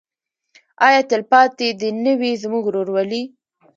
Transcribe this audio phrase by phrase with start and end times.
[0.87, 3.23] آیا تلپاتې دې نه وي زموږ ورورولي؟